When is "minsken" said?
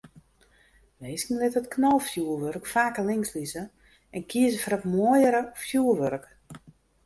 1.01-1.37